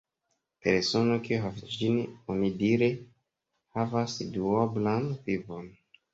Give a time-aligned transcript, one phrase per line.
[0.67, 1.99] Persono kiu havas ĝin
[2.37, 2.89] onidire
[3.77, 5.71] havas duoblan vivon.